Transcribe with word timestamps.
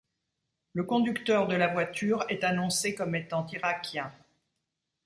Le 0.73 0.83
conducteur 0.83 1.45
de 1.47 1.53
la 1.55 1.67
voiture 1.67 2.25
est 2.27 2.43
annoncé 2.43 2.95
comme 2.95 3.13
étant 3.13 3.45
irakien. 3.45 4.11